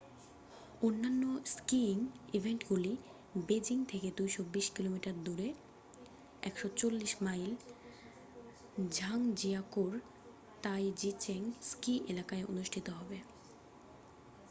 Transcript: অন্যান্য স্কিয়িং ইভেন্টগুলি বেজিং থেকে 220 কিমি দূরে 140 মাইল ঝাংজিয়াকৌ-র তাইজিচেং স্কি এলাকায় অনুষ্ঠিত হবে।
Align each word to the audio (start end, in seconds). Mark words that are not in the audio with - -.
অন্যান্য 0.81 1.23
স্কিয়িং 1.45 1.97
ইভেন্টগুলি 2.33 2.93
বেজিং 3.47 3.77
থেকে 3.85 4.07
220 4.17 4.67
কিমি 4.75 4.99
দূরে 5.25 5.47
140 6.43 7.25
মাইল 7.25 7.51
ঝাংজিয়াকৌ-র 8.91 9.93
তাইজিচেং 10.63 11.41
স্কি 11.61 11.93
এলাকায় 12.07 12.45
অনুষ্ঠিত 12.45 12.87
হবে। 12.89 13.17